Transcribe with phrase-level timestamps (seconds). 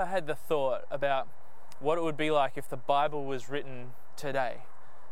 [0.00, 1.28] I had the thought about
[1.78, 4.62] what it would be like if the Bible was written today.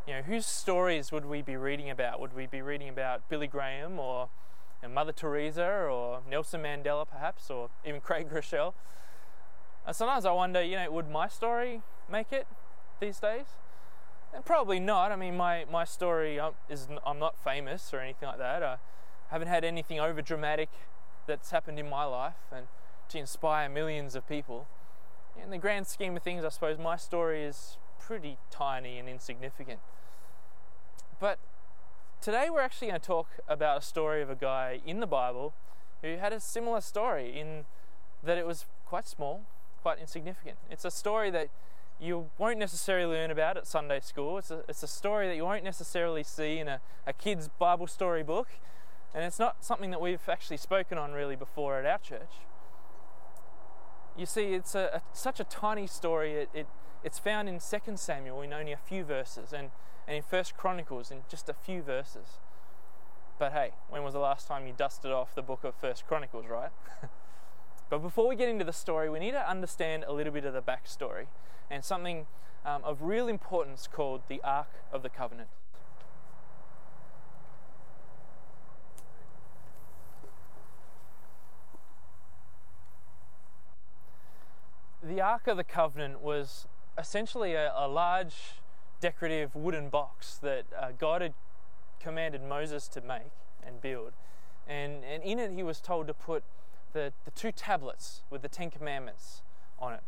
[0.07, 2.21] You know, whose stories would we be reading about?
[2.21, 4.31] Would we be reading about Billy Graham or
[4.83, 8.73] you know, Mother Teresa or Nelson Mandela perhaps, or even Craig Groeschel?
[9.87, 12.47] And sometimes I wonder, you know, would my story make it
[12.99, 13.45] these days?
[14.33, 15.13] And probably not.
[15.13, 18.63] I mean, my, my story um, is I'm not famous or anything like that.
[18.63, 18.79] I
[19.29, 20.71] haven't had anything over dramatic
[21.27, 22.69] that's happened in my life and
[23.11, 24.67] to inspire millions of people.
[25.43, 29.81] In the grand scheme of things, I suppose my story is pretty tiny and insignificant.
[31.21, 31.39] But
[32.21, 35.55] today we're actually going to talk about a story of a guy in the Bible
[36.03, 37.65] who had a similar story in
[38.23, 39.43] that it was quite small,
[39.83, 40.57] quite insignificant.
[40.71, 41.49] It's a story that
[42.01, 44.39] you won't necessarily learn about at Sunday school.
[44.39, 47.87] It's a, it's a story that you won't necessarily see in a, a kid's Bible
[47.87, 48.49] story book.
[49.15, 52.48] And it's not something that we've actually spoken on really before at our church.
[54.19, 56.35] You see, it's a, a such a tiny story.
[56.35, 56.67] It, it,
[57.05, 59.71] it's found in 2 Samuel in only a few verses, and,
[60.09, 62.41] and in 1 Chronicles in just a few verses.
[63.39, 66.47] But hey, when was the last time you dusted off the book of 1 Chronicles,
[66.51, 66.73] right?
[67.91, 70.53] but before we get into the story, we need to understand a little bit of
[70.53, 71.27] the backstory
[71.71, 72.27] and something
[72.67, 75.49] um, of real importance called the Ark of the Covenant.
[85.09, 86.67] The Ark of the Covenant was
[86.99, 88.61] essentially a, a large
[89.01, 91.33] decorative wooden box that uh, God had
[91.99, 93.33] commanded Moses to make
[93.67, 94.13] and build.
[94.67, 96.45] And, and in it, he was told to put
[96.93, 99.41] the, the two tablets with the Ten Commandments
[99.79, 100.03] on it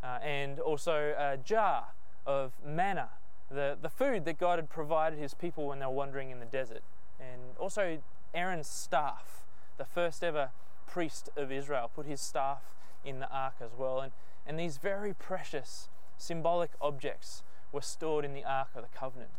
[0.00, 1.86] uh, and also a jar
[2.24, 3.08] of manna,
[3.50, 6.46] the, the food that God had provided his people when they were wandering in the
[6.46, 6.82] desert,
[7.18, 7.98] and also
[8.32, 9.44] Aaron's staff,
[9.76, 10.50] the first ever
[10.86, 12.62] priest of Israel, put his staff
[13.04, 14.00] in the ark as well.
[14.00, 14.12] And,
[14.46, 19.30] and these very precious symbolic objects were stored in the ark of the covenant.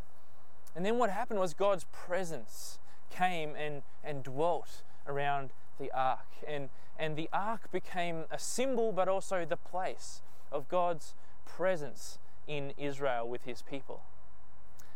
[0.76, 2.78] And then what happened was God's presence
[3.10, 6.28] came and, and dwelt around the ark.
[6.48, 10.22] And, and the ark became a symbol, but also the place
[10.52, 11.16] of God's
[11.46, 14.02] presence in Israel with his people.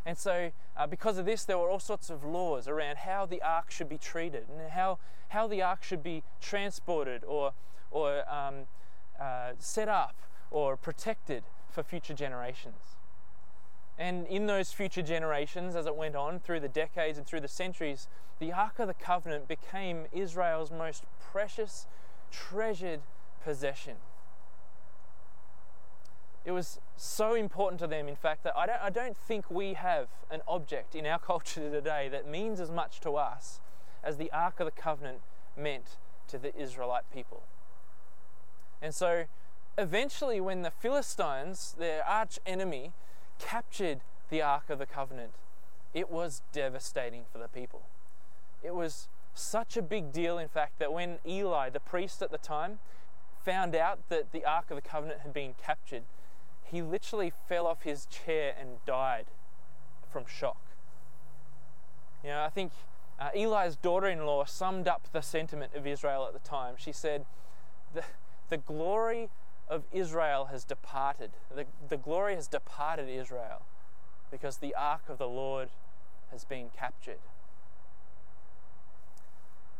[0.04, 3.40] And so, uh, because of this, there were all sorts of laws around how the
[3.42, 4.98] ark should be treated and how,
[5.28, 7.52] how the ark should be transported or,
[7.90, 8.66] or um,
[9.20, 10.16] uh, set up
[10.50, 12.96] or protected for future generations.
[13.98, 17.48] And in those future generations, as it went on through the decades and through the
[17.48, 18.08] centuries,
[18.38, 21.86] the Ark of the Covenant became Israel's most precious,
[22.30, 23.00] treasured
[23.44, 23.96] possession.
[26.44, 29.74] It was so important to them, in fact, that I don't, I don't think we
[29.74, 33.60] have an object in our culture today that means as much to us
[34.02, 35.20] as the Ark of the Covenant
[35.56, 35.98] meant
[36.28, 37.44] to the Israelite people.
[38.82, 39.24] And so,
[39.78, 42.92] eventually, when the Philistines, their arch enemy,
[43.38, 45.32] captured the Ark of the Covenant,
[45.94, 47.82] it was devastating for the people.
[48.62, 52.38] It was such a big deal, in fact, that when Eli, the priest at the
[52.38, 52.80] time,
[53.44, 56.02] found out that the Ark of the Covenant had been captured,
[56.64, 59.26] he literally fell off his chair and died
[60.10, 60.60] from shock.
[62.22, 62.72] You know, I think
[63.18, 66.74] uh, Eli's daughter in law summed up the sentiment of Israel at the time.
[66.78, 67.26] She said,
[67.94, 68.04] The,
[68.52, 69.30] the glory
[69.66, 71.30] of Israel has departed.
[71.56, 73.62] The, the glory has departed Israel
[74.30, 75.70] because the ark of the Lord
[76.30, 77.20] has been captured.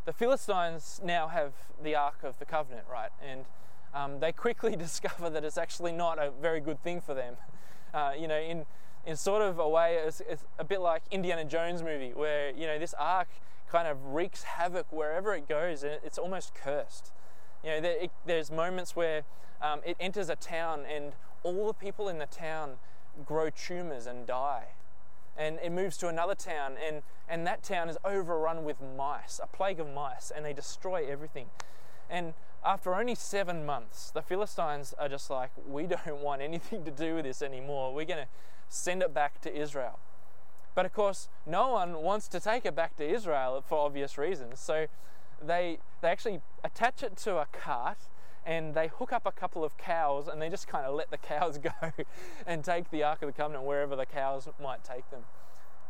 [0.07, 3.11] The Philistines now have the Ark of the Covenant, right?
[3.23, 3.45] And
[3.93, 7.37] um, they quickly discover that it's actually not a very good thing for them.
[7.95, 8.65] Uh, you know, in
[9.05, 12.67] in sort of a way, it's, it's, a bit like Indiana Jones movie, where you
[12.67, 13.29] know this ark
[13.71, 17.13] kind of wreaks havoc wherever it goes, and it's almost cursed.
[17.65, 19.23] You know, there, it, there's moments where
[19.61, 21.13] um, it enters a town, and
[21.43, 22.75] all the people in the town
[23.25, 24.69] grow tumors and die.
[25.37, 29.47] And it moves to another town, and, and that town is overrun with mice, a
[29.47, 31.47] plague of mice, and they destroy everything.
[32.11, 32.35] And
[32.65, 37.17] after only seven months, the Philistines are just like, we don't want anything to do
[37.17, 37.95] with this anymore.
[37.95, 38.29] We're going to
[38.69, 39.99] send it back to Israel.
[40.75, 44.59] But of course, no one wants to take it back to Israel for obvious reasons.
[44.61, 44.87] So
[45.47, 47.99] they, they actually attach it to a cart
[48.45, 51.19] and they hook up a couple of cows and they just kind of let the
[51.19, 51.71] cows go
[52.47, 55.23] and take the Ark of the Covenant wherever the cows might take them.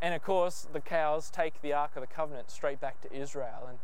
[0.00, 3.66] And of course, the cows take the Ark of the Covenant straight back to Israel.
[3.68, 3.78] And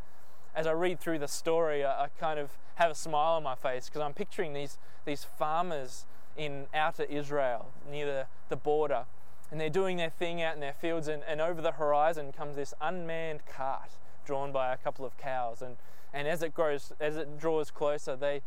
[0.55, 3.87] as I read through the story, I, kind of have a smile on my face
[3.87, 6.05] because I'm picturing these, these farmers
[6.37, 9.05] in outer Israel near the, the border.
[9.51, 12.57] And they're doing their thing out in their fields, and, and over the horizon comes
[12.57, 13.93] this unmanned cart
[14.29, 15.63] drawn by a couple of cows.
[15.63, 15.79] And,
[16.13, 18.43] and as it grows, as it draws closer, they,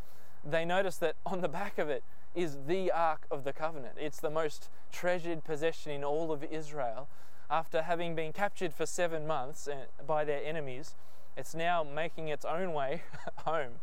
[0.45, 2.03] they notice that on the back of it
[2.35, 3.95] is the Ark of the Covenant.
[3.99, 7.09] It's the most treasured possession in all of Israel.
[7.49, 10.93] After having been captured for seven months uh, by their enemies,
[11.35, 13.01] it's now making its own way
[13.37, 13.79] home,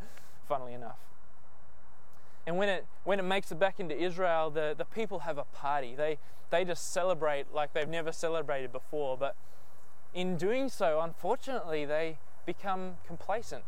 [0.48, 1.00] funnily enough.
[2.46, 5.44] And when it, when it makes it back into Israel, the, the people have a
[5.44, 5.96] party.
[5.96, 6.18] They,
[6.50, 9.16] they just celebrate like they've never celebrated before.
[9.18, 9.34] But
[10.18, 13.62] in doing so, unfortunately, they become complacent.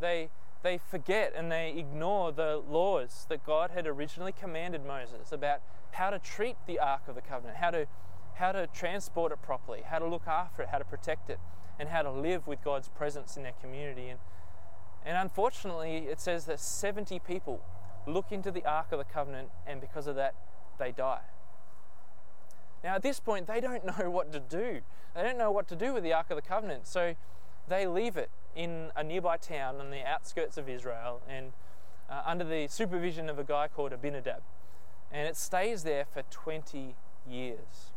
[0.00, 0.30] They,
[0.64, 5.60] they forget and they ignore the laws that God had originally commanded Moses about
[5.92, 7.86] how to treat the Ark of the Covenant, how to,
[8.34, 11.38] how to transport it properly, how to look after it, how to protect it,
[11.78, 14.08] and how to live with God's presence in their community.
[14.08, 14.18] And,
[15.06, 17.62] and unfortunately, it says that 70 people
[18.04, 20.34] look into the Ark of the Covenant, and because of that,
[20.80, 21.20] they die.
[22.84, 24.80] Now, at this point, they don't know what to do.
[25.14, 27.14] They don't know what to do with the Ark of the Covenant, so
[27.68, 31.52] they leave it in a nearby town on the outskirts of Israel and
[32.10, 34.42] uh, under the supervision of a guy called Abinadab.
[35.10, 36.94] And it stays there for 20
[37.28, 37.92] years.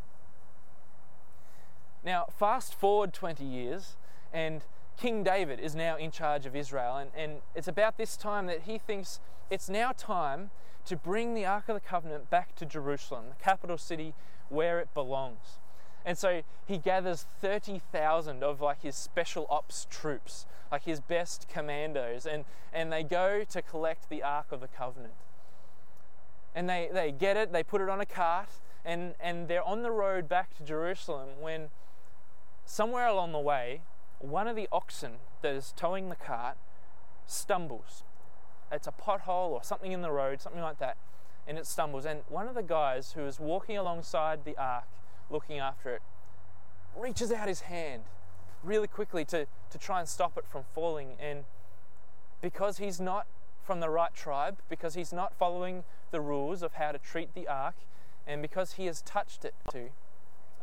[2.03, 3.95] Now, fast forward 20 years,
[4.31, 4.63] and
[4.97, 8.61] King David is now in charge of Israel, and, and it's about this time that
[8.61, 10.51] he thinks it's now time
[10.85, 14.13] to bring the Ark of the Covenant back to Jerusalem, the capital city
[14.49, 15.59] where it belongs.
[16.05, 22.25] And so he gathers 30,000 of like his special ops troops, like his best commandos,
[22.25, 25.15] and, and they go to collect the Ark of the Covenant.
[26.53, 28.49] And they, they get it, they put it on a cart,
[28.85, 31.69] and, and they're on the road back to Jerusalem when
[32.65, 33.81] somewhere along the way,
[34.19, 36.57] one of the oxen that is towing the cart
[37.25, 38.03] stumbles.
[38.71, 40.97] It's a pothole or something in the road, something like that,
[41.47, 42.05] and it stumbles.
[42.05, 44.85] And one of the guys who is walking alongside the ark,
[45.29, 46.01] looking after it,
[46.95, 48.03] reaches out his hand
[48.63, 51.15] really quickly to, to try and stop it from falling.
[51.19, 51.45] And
[52.41, 53.27] because he's not
[53.63, 57.47] from the right tribe, because he's not following the rules of how to treat the
[57.47, 57.75] ark,
[58.27, 59.89] and because he has touched it too,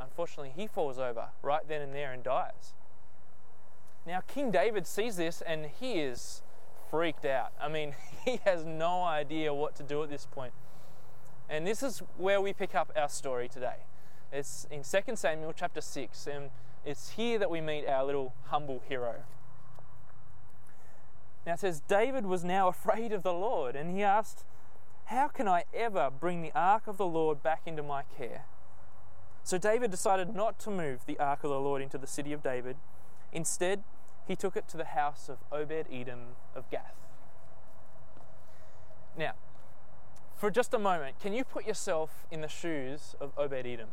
[0.01, 2.75] unfortunately, he falls over right then and there and dies.
[4.07, 6.43] Now, King David sees this and he is
[6.91, 7.53] freaked out.
[7.61, 7.95] I mean,
[8.25, 10.53] he has no idea what to do at this point.
[11.49, 13.87] And this is where we pick up our story today.
[14.33, 16.51] It's in 2 Samuel chapter 6, and
[16.85, 19.25] it's here that we meet our little humble hero.
[21.47, 24.45] Now it says, David was now afraid of the Lord, and he asked,
[25.07, 28.45] How can I ever bring the ark of the Lord back into my care?
[29.45, 32.43] So David decided not to move the ark of the Lord into the city of
[32.43, 32.77] David
[33.33, 33.83] Instead,
[34.29, 36.95] he took it to the house of Obed Edom of Gath.
[39.17, 39.33] Now,
[40.43, 43.91] for just a moment, can you put yourself in the shoes of Obed Edom?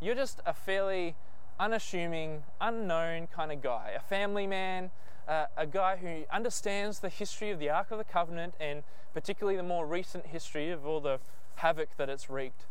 [0.00, 1.14] You're just a fairly
[1.60, 4.90] unassuming, unknown kind of guy, a family man,
[5.28, 8.82] uh, a guy who understands the history of the Ark of the Covenant and
[9.12, 11.20] particularly the more recent history of all the
[11.56, 12.64] havoc that it's wreaked.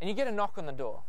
[0.00, 1.02] And you get a knock on the door,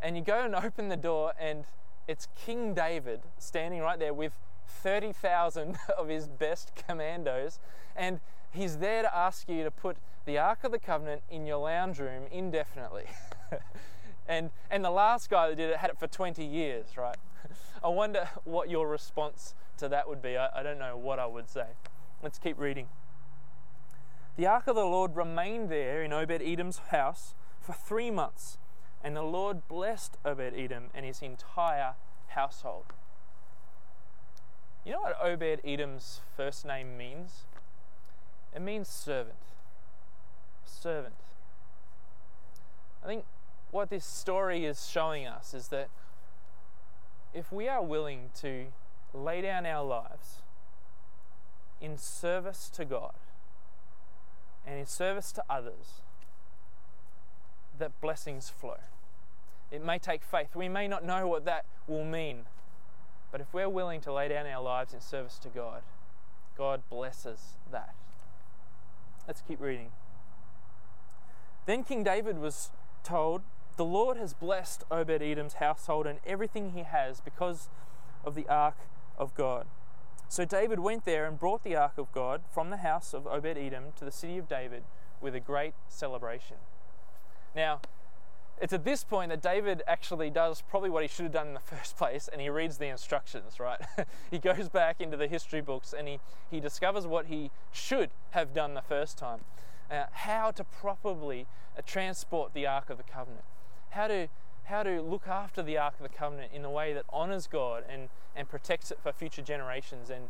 [0.00, 1.66] and you go and open the door, and
[2.06, 4.32] it's King David standing right there with
[4.66, 7.58] 30,000 of his best commandos,
[7.94, 8.20] and
[8.52, 11.98] he's there to ask you to put the Ark of the Covenant in your lounge
[11.98, 13.06] room indefinitely.
[14.28, 17.16] and, and the last guy that did it had it for 20 years, right?
[17.84, 20.36] I wonder what your response to that would be.
[20.36, 21.66] I, I don't know what I would say.
[22.22, 22.88] Let's keep reading.
[24.36, 28.58] The Ark of the Lord remained there in Obed Edom's house for three months
[29.02, 31.94] and the Lord blessed Obed Edom and his entire
[32.28, 32.86] household.
[34.84, 37.44] You know what Obed Edom's first name means?
[38.58, 39.38] It means servant.
[40.64, 41.14] Servant.
[43.04, 43.24] I think
[43.70, 45.90] what this story is showing us is that
[47.32, 48.66] if we are willing to
[49.14, 50.42] lay down our lives
[51.80, 53.12] in service to God
[54.66, 56.02] and in service to others,
[57.78, 58.78] that blessings flow.
[59.70, 60.56] It may take faith.
[60.56, 62.46] We may not know what that will mean.
[63.30, 65.82] But if we're willing to lay down our lives in service to God,
[66.56, 67.94] God blesses that.
[69.28, 69.90] Let's keep reading.
[71.66, 72.70] Then King David was
[73.04, 73.42] told,
[73.76, 77.68] The Lord has blessed Obed Edom's household and everything he has because
[78.24, 78.76] of the ark
[79.18, 79.66] of God.
[80.30, 83.58] So David went there and brought the ark of God from the house of Obed
[83.58, 84.84] Edom to the city of David
[85.20, 86.56] with a great celebration.
[87.54, 87.82] Now,
[88.60, 91.54] it's at this point that David actually does probably what he should have done in
[91.54, 93.80] the first place and he reads the instructions, right?
[94.30, 98.54] he goes back into the history books and he, he discovers what he should have
[98.54, 99.40] done the first time.
[99.90, 101.46] Uh, how to properly
[101.76, 103.44] uh, transport the Ark of the Covenant.
[103.90, 104.28] How to,
[104.64, 107.84] how to look after the Ark of the Covenant in a way that honors God
[107.88, 110.10] and, and protects it for future generations.
[110.10, 110.28] And,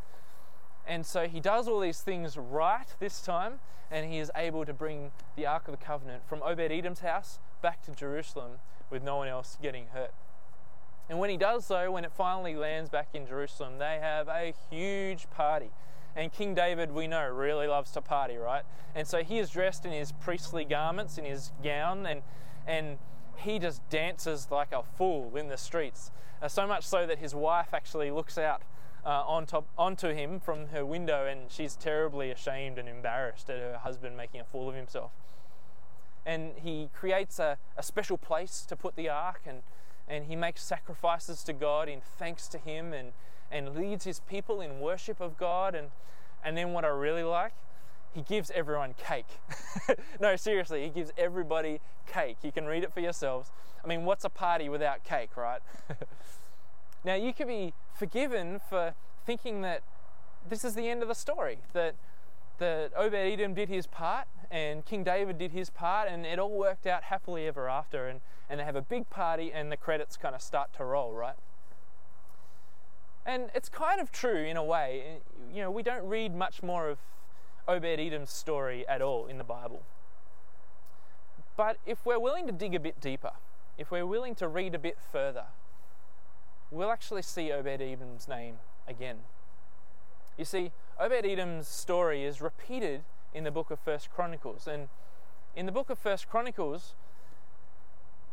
[0.88, 4.72] And so he does all these things right this time, and he is able to
[4.72, 8.52] bring the Ark of the Covenant from Obed Edom's house back to Jerusalem
[8.90, 10.14] with no one else getting hurt.
[11.10, 14.54] And when he does so, when it finally lands back in Jerusalem, they have a
[14.70, 15.70] huge party.
[16.16, 18.62] And King David, we know, really loves to party, right?
[18.94, 22.22] And so he is dressed in his priestly garments, in his gown, and
[22.66, 22.98] and
[23.36, 26.10] he just dances like a fool in the streets.
[26.42, 28.62] Uh, so much so that his wife actually looks out
[29.08, 33.58] uh, on top, onto him from her window, and she's terribly ashamed and embarrassed at
[33.58, 35.12] her husband making a fool of himself.
[36.26, 39.62] And he creates a, a special place to put the ark, and,
[40.06, 43.12] and he makes sacrifices to God in thanks to him, and,
[43.50, 45.74] and leads his people in worship of God.
[45.74, 45.88] And,
[46.44, 47.54] and then, what I really like,
[48.12, 49.38] he gives everyone cake.
[50.20, 52.36] no, seriously, he gives everybody cake.
[52.42, 53.50] You can read it for yourselves.
[53.82, 55.62] I mean, what's a party without cake, right?
[57.08, 58.92] now, you could be forgiven for
[59.24, 59.82] thinking that
[60.46, 61.94] this is the end of the story, that,
[62.58, 66.50] that Obed Edom did his part and King David did his part, and it all
[66.50, 68.08] worked out happily ever after.
[68.08, 71.14] And, and they have a big party, and the credits kind of start to roll,
[71.14, 71.36] right?
[73.24, 75.20] And it's kind of true in a way.
[75.50, 76.98] You know, we don't read much more of
[77.66, 79.80] Obed Edom's story at all in the Bible.
[81.56, 83.32] But if we're willing to dig a bit deeper,
[83.78, 85.46] if we're willing to read a bit further,
[86.70, 88.56] we'll actually see Obed Edom's name
[88.86, 89.18] again.
[90.36, 93.02] You see, Obed Edom's story is repeated
[93.34, 94.88] in the book of First Chronicles, and
[95.56, 96.94] in the book of First Chronicles,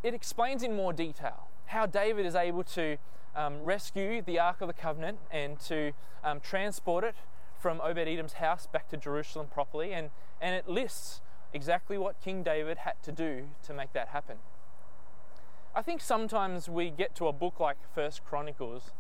[0.04, 2.98] it explains in more detail how David is able to
[3.36, 7.16] um, rescue the Ark of the Covenant and to um, transport it
[7.60, 11.22] from Obed Edom's house back to Jerusalem properly, and, and it lists
[11.54, 14.38] exactly what King David had to do to make that happen.
[15.78, 18.92] I think sometimes we get to a book like First Chronicles,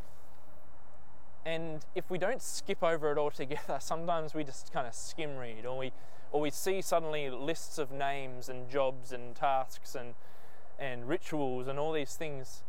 [1.45, 5.65] and if we don't skip over it altogether, sometimes we just kind of skim read,
[5.65, 5.93] or we,
[6.33, 10.15] or we see suddenly lists of names and jobs and tasks and,
[10.77, 12.61] and rituals and all these things,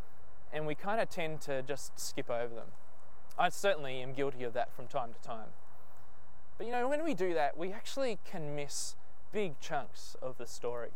[0.52, 2.68] and we kind of tend to just skip over them.
[3.36, 5.48] I certainly am guilty of that from time to time.
[6.58, 8.94] But you know, when we do that, we actually can miss
[9.32, 10.90] big chunks of the story.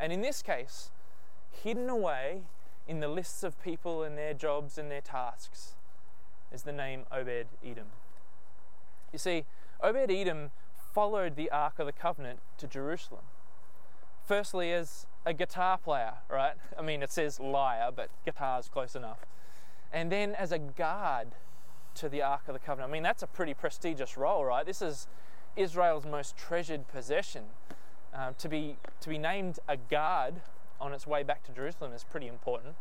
[0.00, 0.90] And in this case,
[1.62, 2.42] hidden away
[2.86, 5.74] in the lists of people and their jobs and their tasks
[6.52, 7.88] is the name Obed Edom.
[9.12, 9.44] You see,
[9.82, 10.50] Obed Edom
[10.92, 13.24] followed the Ark of the Covenant to Jerusalem.
[14.24, 16.54] Firstly, as a guitar player, right?
[16.78, 19.26] I mean, it says lyre, but guitar's close enough.
[19.92, 21.28] And then as a guard
[21.98, 22.90] to the Ark of the Covenant.
[22.90, 24.64] I mean, that's a pretty prestigious role, right?
[24.64, 25.08] This is
[25.56, 27.44] Israel's most treasured possession.
[28.14, 30.40] Um, to be to be named a guard
[30.80, 32.76] on its way back to Jerusalem is pretty important.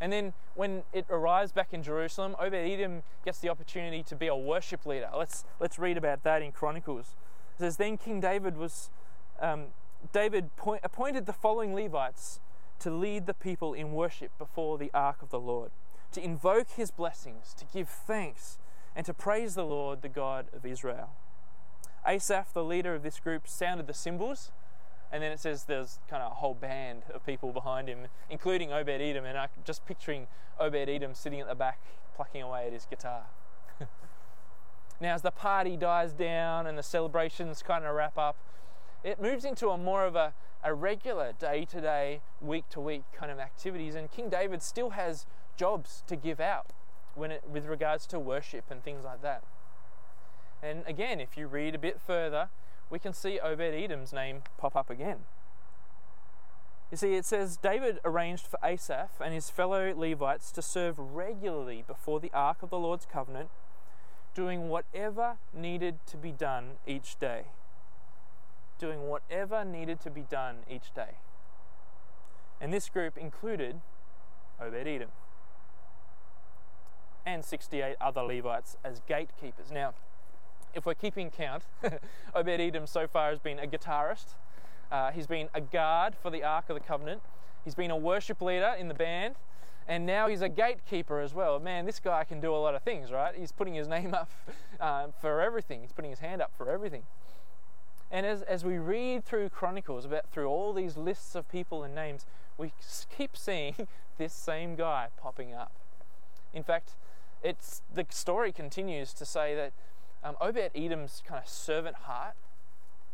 [0.00, 4.28] And then when it arrives back in Jerusalem, Obed Edom gets the opportunity to be
[4.28, 5.10] a worship leader.
[5.14, 7.16] Let's let's read about that in Chronicles.
[7.56, 8.90] It says, "Then King David was
[9.40, 9.66] um,
[10.12, 12.40] David point, appointed the following Levites
[12.78, 15.70] to lead the people in worship before the ark of the Lord."
[16.12, 18.58] to invoke his blessings, to give thanks,
[18.96, 21.10] and to praise the Lord, the God of Israel.
[22.06, 24.50] Asaph, the leader of this group, sounded the cymbals,
[25.12, 28.72] and then it says there's kind of a whole band of people behind him, including
[28.72, 31.80] Obed Edom, and I'm just picturing Obed Edom sitting at the back,
[32.14, 33.24] plucking away at his guitar.
[35.00, 38.36] now, as the party dies down and the celebrations kind of wrap up,
[39.02, 43.04] it moves into a more of a, a regular day to day, week to week
[43.12, 45.26] kind of activities, and King David still has
[45.56, 46.66] jobs to give out
[47.14, 49.42] when it, with regards to worship and things like that.
[50.62, 52.50] And again, if you read a bit further,
[52.90, 55.20] we can see Obed Edom's name pop up again.
[56.90, 61.84] You see, it says David arranged for Asaph and his fellow Levites to serve regularly
[61.86, 63.48] before the ark of the Lord's covenant,
[64.34, 67.44] doing whatever needed to be done each day.
[68.80, 71.18] Doing whatever needed to be done each day.
[72.60, 73.80] And this group included
[74.60, 75.10] Obed Edom
[77.24, 79.70] and 68 other Levites as gatekeepers.
[79.70, 79.94] Now,
[80.74, 81.64] if we're keeping count,
[82.34, 84.34] Obed Edom so far has been a guitarist,
[84.90, 87.22] uh, he's been a guard for the Ark of the Covenant,
[87.64, 89.36] he's been a worship leader in the band,
[89.88, 91.58] and now he's a gatekeeper as well.
[91.58, 93.34] Man, this guy can do a lot of things, right?
[93.34, 94.30] He's putting his name up
[94.78, 97.02] uh, for everything, he's putting his hand up for everything.
[98.10, 101.94] And as, as we read through Chronicles, about through all these lists of people and
[101.94, 102.26] names,
[102.58, 102.72] we
[103.16, 103.74] keep seeing
[104.18, 105.72] this same guy popping up.
[106.52, 106.96] In fact,
[107.42, 109.72] it's the story continues to say that
[110.22, 112.34] um, Obed Edom's kind of servant heart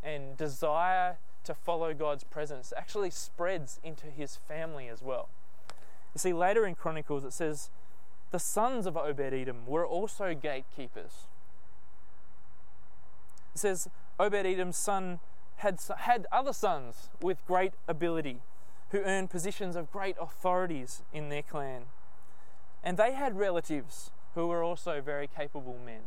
[0.03, 5.29] and desire to follow God's presence actually spreads into his family as well.
[6.15, 7.71] You see, later in Chronicles it says,
[8.33, 11.27] the sons of Obed Edom were also gatekeepers.
[13.55, 15.21] It says Obed Edom's son
[15.57, 18.41] had, had other sons with great ability
[18.91, 21.83] who earned positions of great authorities in their clan.
[22.83, 26.03] And they had relatives who were also very capable men.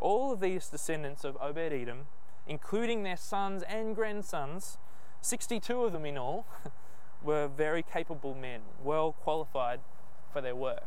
[0.00, 2.06] All of these descendants of Obed Edom,
[2.46, 4.78] including their sons and grandsons,
[5.20, 6.46] 62 of them in all,
[7.22, 9.80] were very capable men, well qualified
[10.32, 10.86] for their work.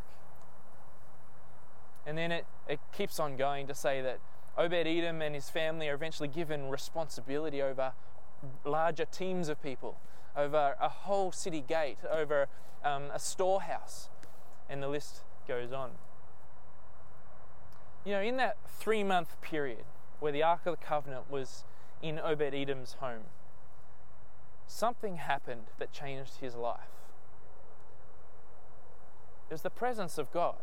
[2.05, 4.19] And then it, it keeps on going to say that
[4.57, 7.93] Obed Edom and his family are eventually given responsibility over
[8.65, 9.97] larger teams of people,
[10.35, 12.47] over a whole city gate, over
[12.83, 14.09] um, a storehouse,
[14.69, 15.91] and the list goes on.
[18.03, 19.85] You know, in that three month period
[20.19, 21.63] where the Ark of the Covenant was
[22.01, 23.25] in Obed Edom's home,
[24.67, 26.79] something happened that changed his life.
[29.49, 30.57] It was the presence of God.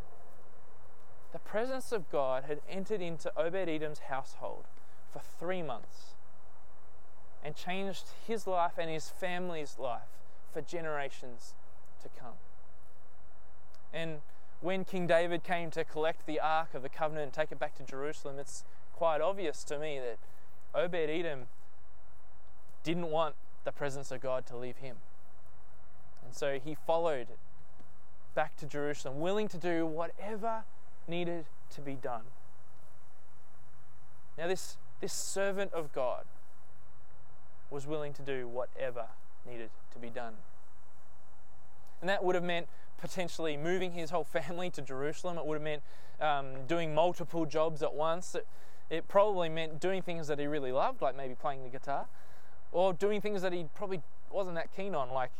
[1.31, 4.65] The presence of God had entered into Obed Edom's household
[5.13, 6.15] for three months
[7.43, 10.09] and changed his life and his family's life
[10.51, 11.53] for generations
[12.01, 12.33] to come.
[13.93, 14.21] And
[14.61, 17.75] when King David came to collect the Ark of the Covenant and take it back
[17.75, 18.63] to Jerusalem, it's
[18.93, 20.17] quite obvious to me that
[20.75, 21.47] Obed Edom
[22.83, 24.97] didn't want the presence of God to leave him.
[26.23, 27.27] And so he followed
[28.35, 30.63] back to Jerusalem, willing to do whatever
[31.07, 32.23] needed to be done.
[34.37, 36.25] Now, this, this servant of God
[37.69, 39.07] was willing to do whatever
[39.45, 40.35] needed to be done.
[42.01, 45.37] And that would have meant potentially moving his whole family to Jerusalem.
[45.37, 45.83] It would have meant
[46.21, 48.35] um, doing multiple jobs at once.
[48.35, 48.47] It,
[48.89, 52.07] it probably meant doing things that he really loved, like maybe playing the guitar,
[52.71, 54.01] or doing things that he probably
[54.31, 55.31] wasn't that keen on, like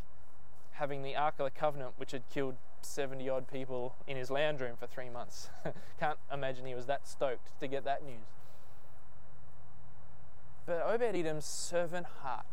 [0.74, 4.62] having the Ark of the Covenant, which had killed 70 odd people in his lounge
[4.62, 5.50] room for three months.
[6.00, 8.28] Can't imagine he was that stoked to get that news.
[10.66, 12.46] But Obed Edom's servant heart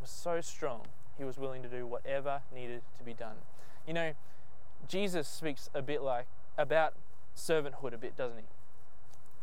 [0.00, 0.82] was so strong,
[1.18, 3.36] he was willing to do whatever needed to be done.
[3.86, 4.12] You know,
[4.88, 6.94] Jesus speaks a bit like about
[7.36, 8.44] servanthood a bit, doesn't he?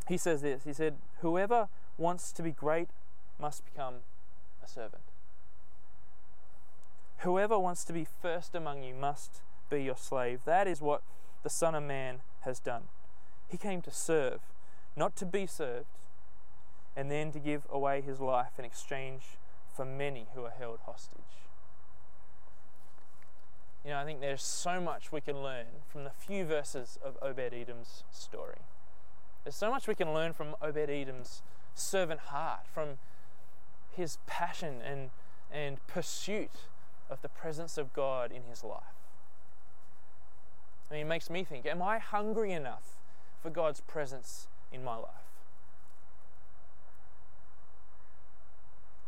[0.07, 2.89] He says this He said, Whoever wants to be great
[3.39, 3.95] must become
[4.63, 5.03] a servant.
[7.19, 10.41] Whoever wants to be first among you must be your slave.
[10.45, 11.01] That is what
[11.43, 12.83] the Son of Man has done.
[13.47, 14.39] He came to serve,
[14.95, 15.87] not to be served,
[16.95, 19.23] and then to give away his life in exchange
[19.75, 21.46] for many who are held hostage.
[23.83, 27.17] You know, I think there's so much we can learn from the few verses of
[27.21, 28.59] Obed Edom's story.
[29.43, 31.41] There's so much we can learn from Obed Edom's
[31.73, 32.97] servant heart, from
[33.95, 35.11] his passion and,
[35.51, 36.51] and pursuit
[37.09, 38.83] of the presence of God in his life.
[40.89, 42.95] I mean, it makes me think Am I hungry enough
[43.41, 45.27] for God's presence in my life?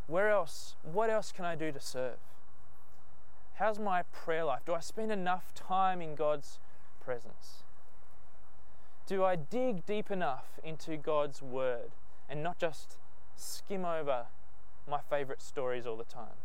[0.07, 0.75] Where else?
[0.81, 2.17] What else can I do to serve?
[3.59, 4.61] How's my prayer life?
[4.65, 6.59] Do I spend enough time in God's
[7.03, 7.63] presence?
[9.05, 11.91] Do I dig deep enough into God's Word
[12.29, 12.95] and not just
[13.35, 14.27] skim over
[14.89, 16.37] my favourite stories all the time?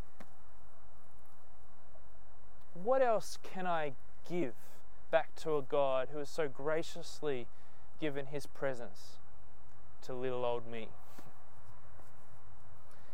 [2.75, 3.93] what else can I
[4.29, 4.55] give
[5.13, 7.47] back to a God who has so graciously
[8.01, 9.19] given his presence
[10.03, 10.89] to little old me?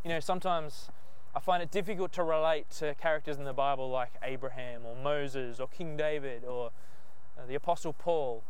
[0.02, 0.88] You know, sometimes
[1.34, 5.60] I find it difficult to relate to characters in the Bible like Abraham or Moses
[5.60, 6.70] or King David or
[7.38, 8.42] uh, the Apostle Paul.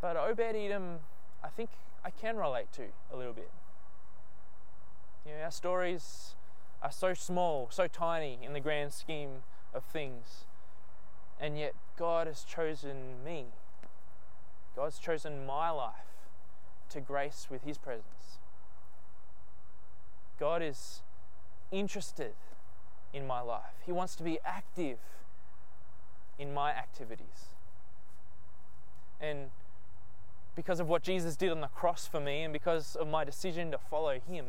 [0.00, 1.00] But Obed Edom,
[1.44, 1.70] I think
[2.02, 3.50] I can relate to a little bit.
[5.26, 6.34] You know, our stories
[6.82, 9.42] are so small, so tiny in the grand scheme
[9.74, 10.46] of things.
[11.38, 13.46] And yet, God has chosen me.
[14.74, 15.94] God's chosen my life
[16.90, 18.38] to grace with His presence.
[20.38, 21.02] God is
[21.70, 22.32] interested
[23.12, 24.98] in my life, He wants to be active
[26.38, 27.50] in my activities.
[29.20, 29.50] And
[30.54, 33.70] because of what Jesus did on the cross for me, and because of my decision
[33.70, 34.46] to follow Him,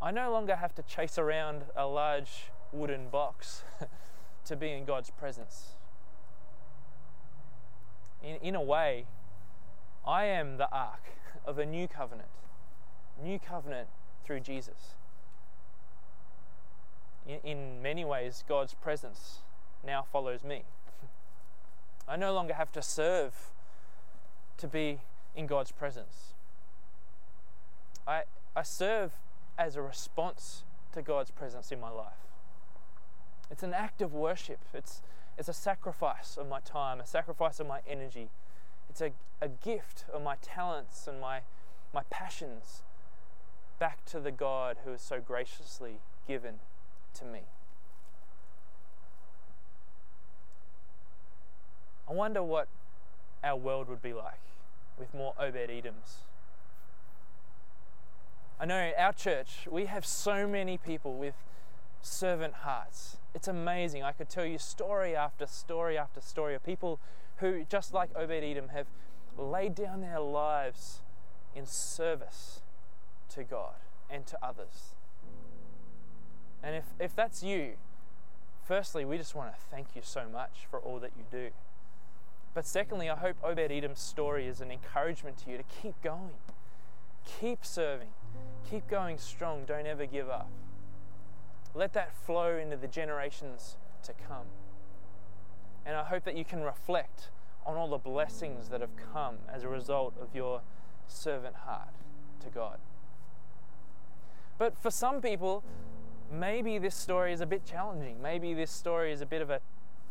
[0.00, 3.64] I no longer have to chase around a large wooden box
[4.44, 5.76] to be in God's presence.
[8.22, 9.06] In, in a way,
[10.06, 11.02] I am the ark
[11.44, 12.28] of a new covenant,
[13.22, 13.88] new covenant
[14.26, 14.94] through Jesus.
[17.44, 19.40] In, many ways, God's presence
[19.84, 20.64] now follows me.
[22.08, 23.50] I no longer have to serve
[24.58, 25.00] to be
[25.34, 26.34] in God's presence.
[28.06, 28.22] I,
[28.54, 29.12] I serve
[29.58, 32.26] as a response to God's presence in my life.
[33.50, 34.60] It's an act of worship.
[34.72, 35.02] It's,
[35.38, 38.30] it's a sacrifice of my time, a sacrifice of my energy
[38.88, 41.40] It's a, a gift of my talents and my,
[41.92, 42.82] my passions
[43.78, 46.54] back to the God who has so graciously given
[47.14, 47.42] to me.
[52.08, 52.68] I wonder what
[53.42, 54.40] our world would be like
[54.98, 56.22] with more Obed Edoms.
[58.58, 61.34] I know our church, we have so many people with
[62.00, 63.18] servant hearts.
[63.34, 64.02] It's amazing.
[64.02, 66.98] I could tell you story after story after story of people
[67.38, 68.86] who, just like Obed Edom, have
[69.36, 71.00] laid down their lives
[71.54, 72.62] in service
[73.30, 73.74] to God
[74.10, 74.94] and to others.
[76.62, 77.74] And if, if that's you,
[78.64, 81.50] firstly, we just want to thank you so much for all that you do.
[82.54, 86.30] But secondly, I hope Obed Edom's story is an encouragement to you to keep going,
[87.24, 88.08] keep serving,
[88.68, 90.48] keep going strong, don't ever give up.
[91.74, 94.46] Let that flow into the generations to come.
[95.84, 97.28] And I hope that you can reflect
[97.66, 100.62] on all the blessings that have come as a result of your
[101.06, 101.94] servant heart
[102.40, 102.78] to God.
[104.58, 105.62] But for some people,
[106.32, 108.20] maybe this story is a bit challenging.
[108.22, 109.60] Maybe this story is a bit of a,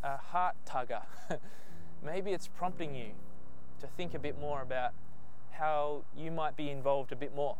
[0.03, 1.03] a heart tugger.
[2.03, 3.11] maybe it's prompting you
[3.81, 4.91] to think a bit more about
[5.51, 7.57] how you might be involved a bit more.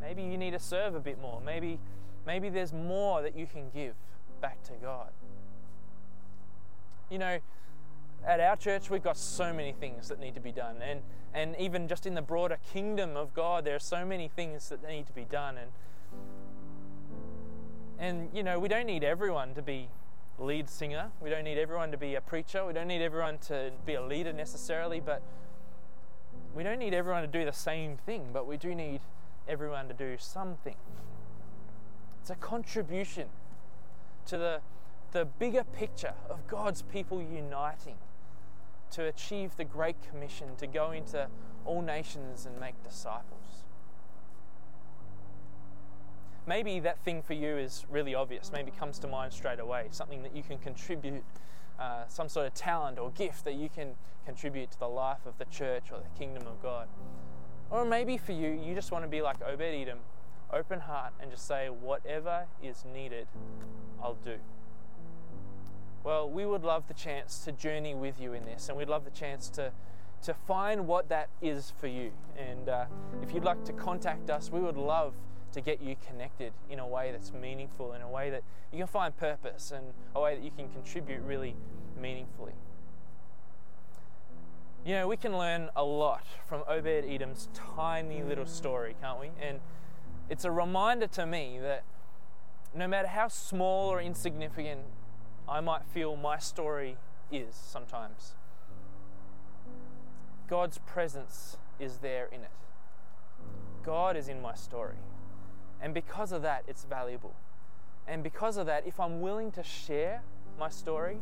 [0.00, 1.40] Maybe you need to serve a bit more.
[1.44, 1.78] Maybe
[2.26, 3.94] Maybe there's more that you can give
[4.40, 5.10] back to God.
[7.10, 7.38] You know,
[8.26, 10.76] at our church, we've got so many things that need to be done.
[10.82, 11.00] And,
[11.32, 14.86] and even just in the broader kingdom of God, there are so many things that
[14.86, 15.56] need to be done.
[15.56, 15.70] And,
[17.98, 19.88] and, you know, we don't need everyone to be
[20.38, 21.10] lead singer.
[21.20, 22.64] We don't need everyone to be a preacher.
[22.66, 25.00] We don't need everyone to be a leader necessarily.
[25.00, 25.22] But
[26.54, 28.30] we don't need everyone to do the same thing.
[28.32, 29.00] But we do need
[29.48, 30.76] everyone to do something.
[32.20, 33.28] It's a contribution
[34.26, 34.60] to the,
[35.12, 37.96] the bigger picture of God's people uniting
[38.92, 41.28] to achieve the Great Commission to go into
[41.64, 43.64] all nations and make disciples.
[46.46, 50.22] Maybe that thing for you is really obvious, maybe comes to mind straight away, something
[50.22, 51.22] that you can contribute,
[51.78, 55.38] uh, some sort of talent or gift that you can contribute to the life of
[55.38, 56.88] the church or the kingdom of God.
[57.70, 59.98] Or maybe for you, you just want to be like Obed Edom
[60.52, 63.26] open heart and just say, whatever is needed,
[64.02, 64.36] I'll do.
[66.02, 69.04] Well, we would love the chance to journey with you in this, and we'd love
[69.04, 69.72] the chance to,
[70.22, 72.12] to find what that is for you.
[72.38, 72.86] And uh,
[73.22, 75.12] if you'd like to contact us, we would love
[75.52, 78.86] to get you connected in a way that's meaningful, in a way that you can
[78.86, 81.54] find purpose, and a way that you can contribute really
[82.00, 82.54] meaningfully.
[84.86, 89.30] You know, we can learn a lot from Obed Edom's tiny little story, can't we?
[89.38, 89.60] And
[90.30, 91.82] it's a reminder to me that
[92.74, 94.80] no matter how small or insignificant
[95.50, 96.96] I might feel my story
[97.32, 98.34] is sometimes,
[100.46, 102.50] God's presence is there in it.
[103.82, 104.96] God is in my story.
[105.82, 107.34] And because of that, it's valuable.
[108.06, 110.22] And because of that, if I'm willing to share
[110.58, 111.18] my story,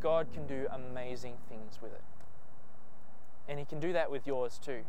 [0.00, 2.02] God can do amazing things with it.
[3.48, 4.80] And He can do that with yours too.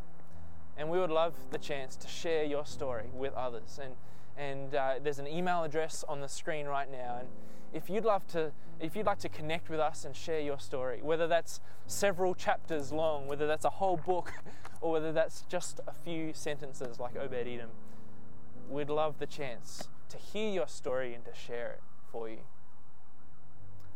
[0.78, 3.80] And we would love the chance to share your story with others.
[3.84, 3.96] And,
[4.38, 7.18] and uh, there's an email address on the screen right now.
[7.20, 7.28] And
[7.74, 11.02] if you'd love to, if you'd like to connect with us and share your story,
[11.02, 14.32] whether that's several chapters long, whether that's a whole book,
[14.82, 17.70] or whether that's just a few sentences like Obed Edom,
[18.70, 22.40] we'd love the chance to hear your story and to share it for you.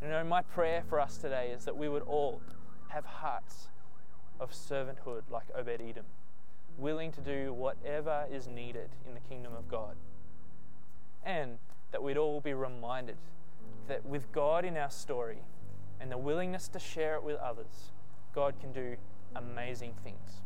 [0.02, 2.42] You know, my prayer for us today is that we would all
[2.90, 3.70] have hearts
[4.40, 6.06] of servanthood like Obed Edom
[6.78, 9.96] willing to do whatever is needed in the kingdom of God.
[11.24, 11.60] And
[11.92, 13.18] that we'd all be reminded
[13.92, 15.40] that with God in our story
[16.00, 17.92] and the willingness to share it with others,
[18.34, 18.96] God can do
[19.36, 20.42] amazing things.